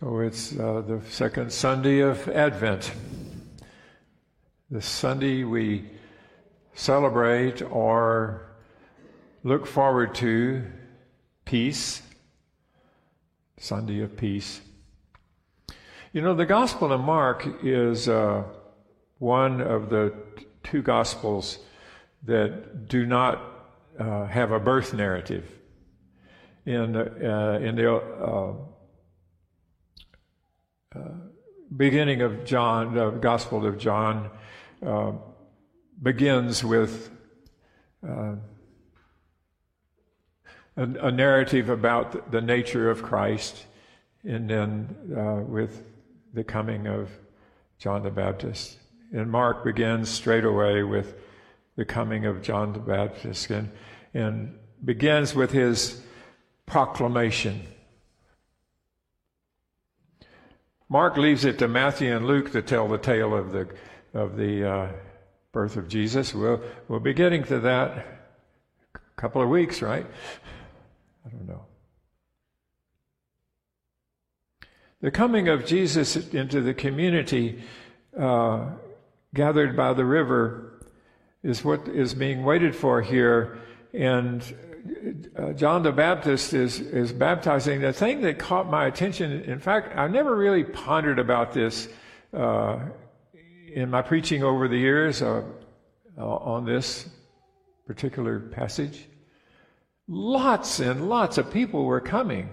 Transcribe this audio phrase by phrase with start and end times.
[0.00, 2.90] So it's uh, the second Sunday of Advent.
[4.68, 5.88] The Sunday we
[6.74, 8.56] celebrate or
[9.44, 10.64] look forward to
[11.44, 12.02] peace,
[13.56, 14.60] Sunday of peace.
[16.12, 18.42] You know, the Gospel of Mark is uh,
[19.18, 20.12] one of the
[20.64, 21.60] two Gospels
[22.24, 23.40] that do not
[23.96, 25.48] uh, have a birth narrative.
[26.66, 28.73] In, in the
[31.76, 34.30] beginning of John, the Gospel of John,
[34.84, 35.12] uh,
[36.02, 37.10] begins with
[38.06, 38.34] uh,
[40.76, 43.64] a, a, narrative about the nature of Christ,
[44.24, 45.84] and then uh, with
[46.32, 47.10] the coming of
[47.78, 48.78] John the Baptist.
[49.12, 51.14] And Mark begins straight away with
[51.76, 53.70] the coming of John the Baptist and,
[54.12, 56.02] and begins with his
[56.66, 57.66] proclamation
[60.88, 63.68] Mark leaves it to Matthew and Luke to tell the tale of the
[64.12, 64.88] of the uh,
[65.52, 66.34] birth of Jesus.
[66.34, 68.06] We'll we'll be getting to that
[68.94, 70.06] a couple of weeks, right?
[71.26, 71.64] I don't know.
[75.00, 77.62] The coming of Jesus into the community
[78.18, 78.70] uh,
[79.34, 80.80] gathered by the river
[81.42, 83.58] is what is being waited for here,
[83.92, 84.42] and
[85.36, 89.96] uh, John the Baptist is, is baptizing, the thing that caught my attention, in fact,
[89.96, 91.88] I never really pondered about this
[92.32, 92.78] uh,
[93.72, 95.42] in my preaching over the years uh,
[96.18, 97.08] on this
[97.86, 99.06] particular passage.
[100.06, 102.50] Lots and lots of people were coming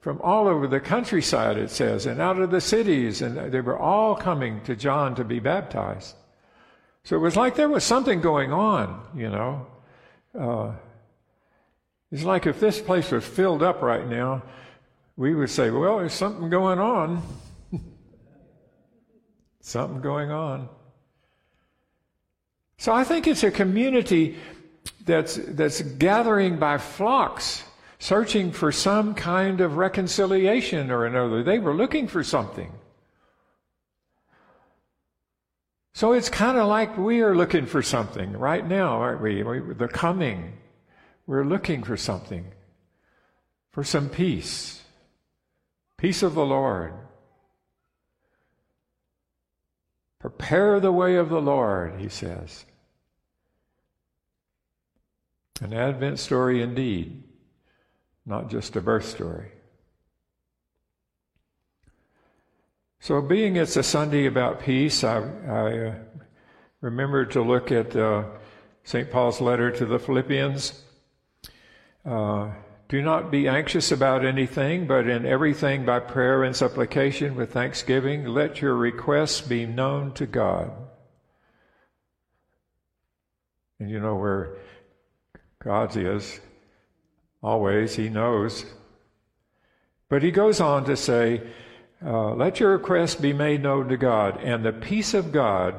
[0.00, 3.78] from all over the countryside, it says, and out of the cities, and they were
[3.78, 6.14] all coming to John to be baptized.
[7.04, 9.66] So it was like there was something going on, you know.
[12.10, 14.42] It's like if this place was filled up right now,
[15.16, 17.22] we would say, well, there's something going on.
[19.60, 20.68] something going on.
[22.78, 24.36] So I think it's a community
[25.04, 27.64] that's, that's gathering by flocks,
[27.98, 31.42] searching for some kind of reconciliation or another.
[31.42, 32.72] They were looking for something.
[35.94, 39.42] So it's kind of like we are looking for something right now, aren't we?
[39.74, 40.52] They're coming.
[41.28, 42.46] We're looking for something,
[43.70, 44.80] for some peace,
[45.98, 46.94] peace of the Lord.
[50.18, 52.64] Prepare the way of the Lord, he says.
[55.60, 57.22] An Advent story indeed,
[58.24, 59.50] not just a birth story.
[63.00, 65.94] So, being it's a Sunday about peace, I, I uh,
[66.80, 68.24] remember to look at uh,
[68.82, 69.10] St.
[69.10, 70.84] Paul's letter to the Philippians.
[72.08, 72.50] Uh,
[72.88, 78.24] do not be anxious about anything, but in everything by prayer and supplication with thanksgiving,
[78.24, 80.70] let your requests be known to God.
[83.78, 84.56] And you know where
[85.62, 86.40] God's is.
[87.42, 88.64] Always, He knows.
[90.08, 91.42] But He goes on to say,
[92.02, 95.74] uh, let your requests be made known to God, and the peace of God,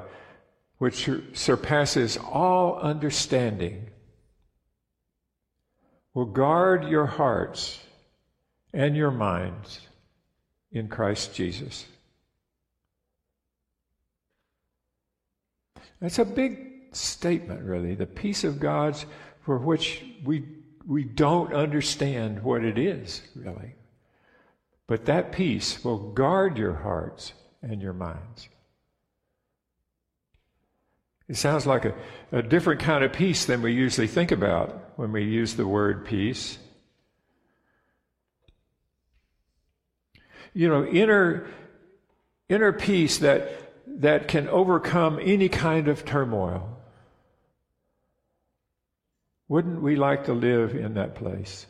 [0.78, 3.90] which surpasses all understanding,
[6.14, 7.80] will guard your hearts
[8.74, 9.82] and your minds
[10.72, 11.86] in Christ Jesus.
[16.02, 17.96] That's a big statement, really.
[17.96, 19.06] The peace of God's
[19.42, 20.46] for which we,
[20.86, 23.76] we don't understand what it is, really.
[24.88, 28.50] But that peace will guard your hearts and your minds.
[31.30, 31.94] It sounds like a,
[32.32, 36.06] a different kind of peace than we usually think about when we use the word
[36.06, 36.58] peace.
[40.56, 41.46] You know, inner,
[42.50, 43.52] inner peace that,
[44.02, 46.78] that can overcome any kind of turmoil.
[49.48, 51.68] Wouldn't we like to live in that place?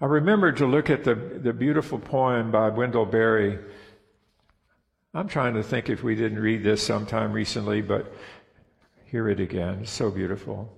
[0.00, 3.58] I remember to look at the, the beautiful poem by Wendell Berry
[5.12, 8.12] I'm trying to think if we didn't read this sometime recently, but
[9.06, 9.80] hear it again.
[9.82, 10.72] It's so beautiful.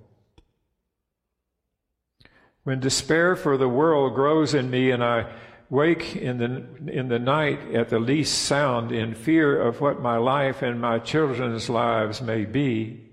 [2.64, 5.30] When despair for the world grows in me and I
[5.68, 10.16] wake in the, in the night at the least sound in fear of what my
[10.16, 13.10] life and my children's lives may be,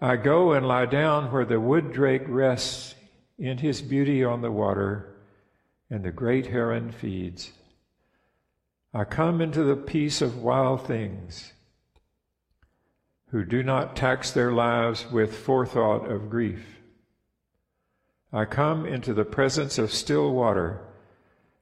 [0.00, 2.96] I go and lie down where the wood drake rests
[3.38, 5.14] in his beauty on the water
[5.88, 7.52] and the great heron feeds.
[8.96, 11.52] I come into the peace of wild things
[13.30, 16.78] who do not tax their lives with forethought of grief.
[18.32, 20.80] I come into the presence of still water,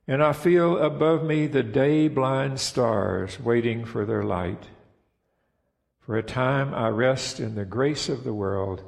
[0.06, 4.68] and I feel above me the day blind stars waiting for their light.
[6.00, 8.84] For a time I rest in the grace of the world,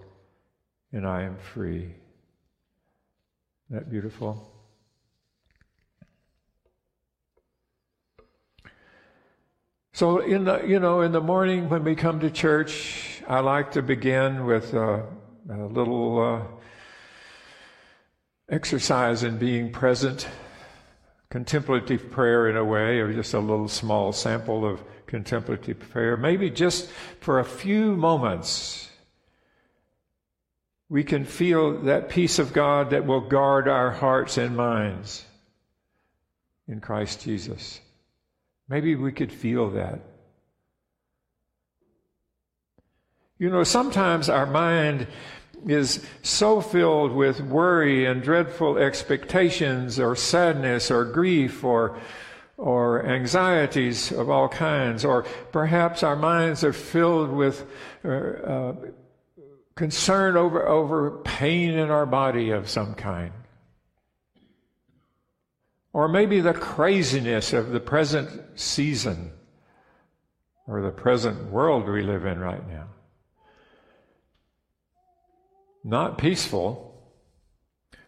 [0.93, 1.95] and I am free.
[3.71, 4.54] Isn't that beautiful?
[9.95, 13.71] So in the you know in the morning when we come to church, I like
[13.73, 15.07] to begin with a,
[15.49, 16.43] a little uh,
[18.49, 20.27] exercise in being present,
[21.31, 26.17] contemplative prayer in a way, or just a little small sample of contemplative prayer.
[26.17, 26.91] Maybe just
[27.21, 28.91] for a few moments,
[30.89, 35.25] we can feel that peace of God that will guard our hearts and minds
[36.67, 37.81] in Christ Jesus.
[38.69, 40.01] Maybe we could feel that.
[43.39, 45.07] You know, sometimes our mind
[45.67, 51.99] is so filled with worry and dreadful expectations or sadness or grief or
[52.57, 57.67] or anxieties of all kinds, or perhaps our minds are filled with
[58.05, 58.75] uh, uh,
[59.75, 63.33] concern over, over pain in our body of some kind.
[65.95, 69.31] Or maybe the craziness of the present season
[70.67, 72.89] or the present world we live in right now.
[75.85, 76.91] Not peaceful.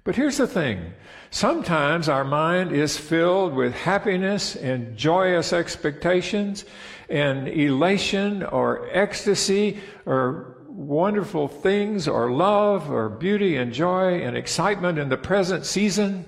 [0.02, 0.94] But here's the thing
[1.30, 6.64] sometimes our mind is filled with happiness and joyous expectations
[7.08, 14.98] and elation or ecstasy or wonderful things or love or beauty and joy and excitement
[14.98, 16.24] in the present season.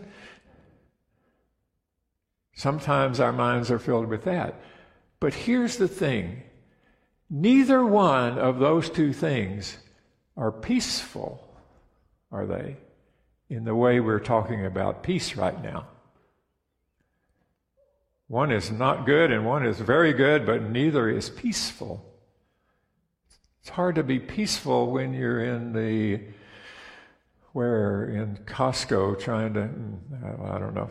[2.58, 4.56] Sometimes our minds are filled with that.
[5.20, 6.42] But here's the thing
[7.30, 9.78] neither one of those two things
[10.36, 11.56] are peaceful,
[12.32, 12.76] are they?
[13.48, 15.86] In the way we're talking about peace right now.
[18.26, 22.12] One is not good and one is very good, but neither is peaceful.
[23.60, 26.22] It's hard to be peaceful when you're in the
[27.52, 30.90] where in Costco trying to mm, I don't know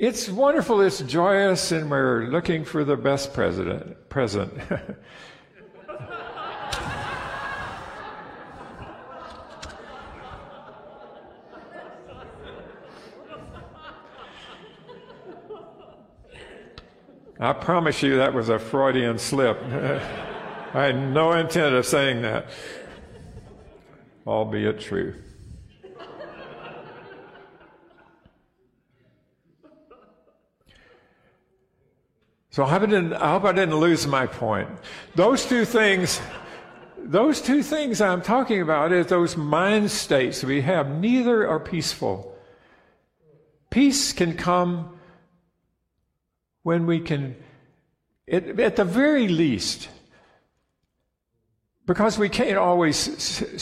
[0.00, 4.50] it's wonderful, it's joyous, and we're looking for the best president, present.
[17.38, 19.62] I promise you that was a Freudian slip.
[20.72, 22.46] I had no intent of saying that,
[24.26, 25.14] albeit true.
[32.50, 34.68] So I hope I didn't, lose my point.
[35.14, 36.20] Those two things,
[36.98, 40.90] those two things I'm talking about is those mind states we have.
[40.90, 42.36] Neither are peaceful.
[43.70, 44.98] Peace can come
[46.64, 47.36] when we can,
[48.28, 49.88] at, at the very least,
[51.86, 52.96] because we can't always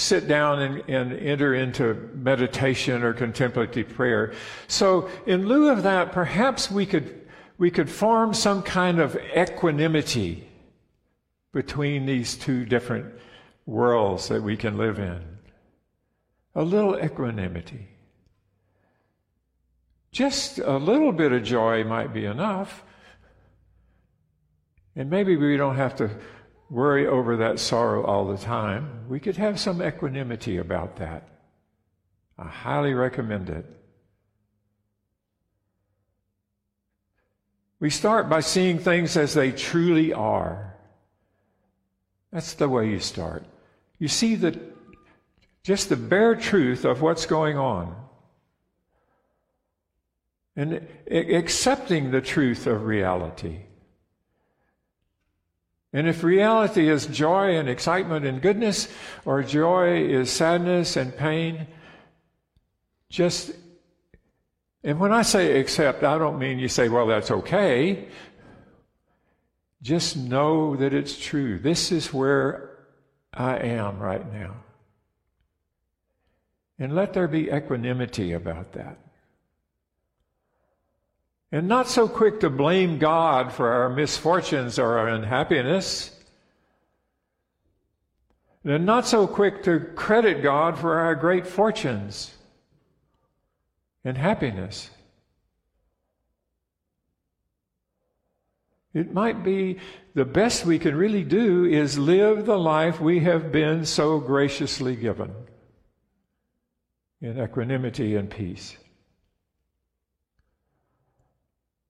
[0.00, 4.32] sit down and, and, enter into meditation or contemplative prayer.
[4.66, 7.27] So, in lieu of that, perhaps we could
[7.58, 10.48] we could form some kind of equanimity
[11.52, 13.12] between these two different
[13.66, 15.20] worlds that we can live in.
[16.54, 17.88] A little equanimity.
[20.12, 22.84] Just a little bit of joy might be enough.
[24.96, 26.10] And maybe we don't have to
[26.70, 29.06] worry over that sorrow all the time.
[29.08, 31.28] We could have some equanimity about that.
[32.38, 33.66] I highly recommend it.
[37.80, 40.74] We start by seeing things as they truly are.
[42.32, 43.44] That's the way you start.
[43.98, 44.58] You see the,
[45.62, 47.94] just the bare truth of what's going on.
[50.56, 53.60] And accepting the truth of reality.
[55.92, 58.88] And if reality is joy and excitement and goodness,
[59.24, 61.68] or joy is sadness and pain,
[63.08, 63.52] just
[64.88, 68.08] and when I say accept, I don't mean you say, well, that's okay.
[69.82, 71.58] Just know that it's true.
[71.58, 72.86] This is where
[73.34, 74.54] I am right now.
[76.78, 78.96] And let there be equanimity about that.
[81.52, 86.18] And not so quick to blame God for our misfortunes or our unhappiness.
[88.64, 92.37] And not so quick to credit God for our great fortunes
[94.04, 94.90] and happiness.
[98.94, 99.78] It might be
[100.14, 104.96] the best we can really do is live the life we have been so graciously
[104.96, 105.32] given.
[107.20, 108.76] in equanimity and peace.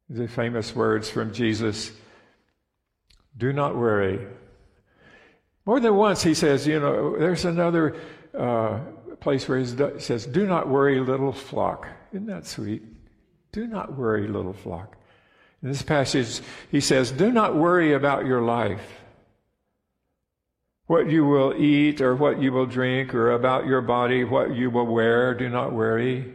[0.09, 1.93] The famous words from Jesus
[3.37, 4.27] do not worry.
[5.67, 7.95] More than once, he says, you know, there's another
[8.37, 8.81] uh,
[9.21, 9.67] place where he
[10.01, 11.89] says, Do not worry, little flock.
[12.13, 12.83] Isn't that sweet?
[13.53, 14.97] Do not worry, little flock.
[15.63, 19.01] In this passage, he says, Do not worry about your life,
[20.87, 24.71] what you will eat or what you will drink, or about your body, what you
[24.71, 25.35] will wear.
[25.35, 26.33] Do not worry.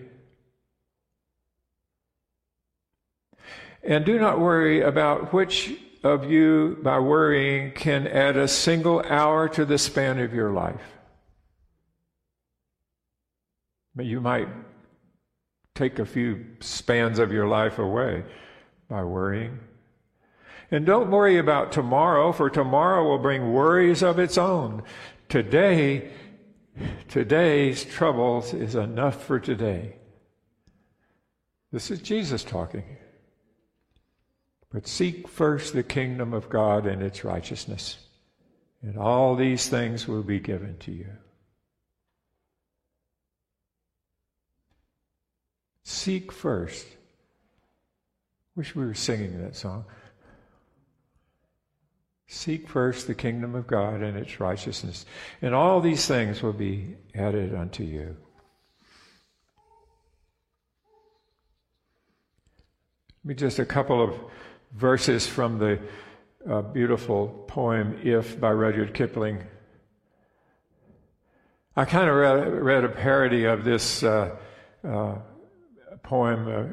[3.84, 5.74] And do not worry about which
[6.04, 10.82] of you, by worrying, can add a single hour to the span of your life.
[13.96, 14.48] But you might
[15.76, 18.24] take a few spans of your life away
[18.90, 19.60] by worrying.
[20.72, 24.84] And don't worry about tomorrow, for tomorrow will bring worries of its own.
[25.30, 26.10] Today,
[27.08, 29.96] today's troubles is enough for today.
[31.72, 32.98] This is Jesus talking.
[34.72, 37.98] But seek first the kingdom of God and its righteousness,
[38.82, 41.08] and all these things will be given to you.
[45.84, 46.86] Seek first.
[48.56, 49.86] Wish we were singing that song.
[52.28, 55.06] Seek first the kingdom of God and its righteousness,
[55.42, 58.16] and all these things will be added unto you.
[63.24, 64.16] Me just a couple of
[64.74, 65.80] verses from the
[66.50, 69.44] uh, beautiful poem If by Rudyard Kipling.
[71.76, 74.36] I kind of read, read, a parody of this uh,
[74.84, 75.16] uh,
[76.04, 76.70] poem a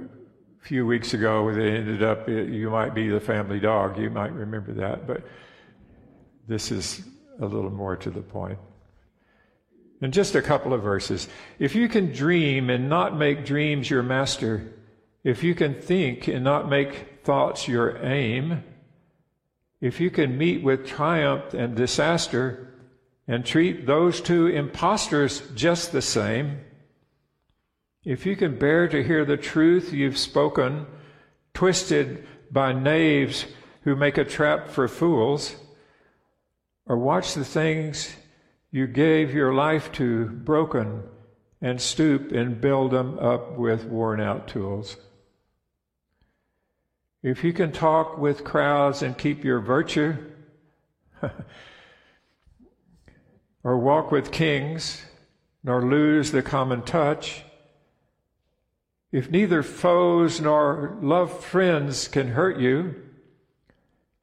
[0.67, 1.49] few weeks ago.
[1.49, 3.99] It ended up, You Might Be the Family Dog.
[3.99, 5.23] You might remember that, but
[6.47, 7.03] this is
[7.41, 8.59] a little more to the point.
[10.03, 11.29] In just a couple of verses.
[11.59, 14.75] If you can dream and not make dreams your master,
[15.23, 18.65] if you can think and not make thoughts your aim,
[19.81, 22.75] if you can meet with triumph and disaster
[23.29, 26.61] and treat those two impostors just the same,
[28.05, 30.87] if you can bear to hear the truth you've spoken,
[31.53, 33.47] twisted by knaves
[33.83, 35.57] who make a trap for fools,
[36.87, 38.17] or watch the things
[38.71, 41.03] you gave your life to broken
[41.61, 44.97] and stoop and build them up with worn out tools.
[47.23, 50.17] If you can talk with crowds and keep your virtue,
[53.63, 55.05] or walk with kings,
[55.63, 57.45] nor lose the common touch,
[59.13, 62.95] if neither foes nor loved friends can hurt you,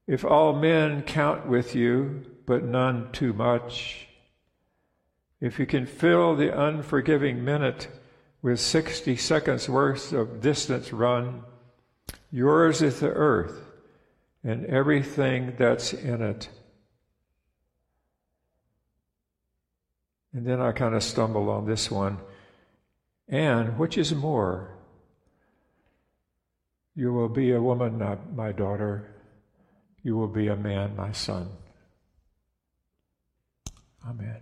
[0.08, 4.08] if all men count with you, but none too much,
[5.42, 7.88] if you can fill the unforgiving minute
[8.42, 11.44] with 60 seconds worth of distance run,
[12.32, 13.64] Yours is the earth
[14.44, 16.50] and everything that's in it.
[20.34, 22.18] And then I kind of stumble on this one.
[23.28, 24.77] And which is more?
[26.98, 28.02] You will be a woman,
[28.34, 29.06] my daughter.
[30.02, 31.48] You will be a man, my son.
[34.04, 34.42] Amen.